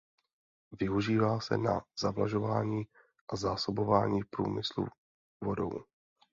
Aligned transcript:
Využívá 0.81 1.39
se 1.39 1.57
na 1.57 1.81
zavlažování 1.99 2.83
a 3.33 3.35
zásobování 3.35 4.23
průmyslu 4.23 4.87
vodou. 5.43 5.71